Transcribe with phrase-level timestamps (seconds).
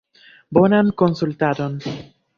[0.57, 1.81] Bonan konsultadon!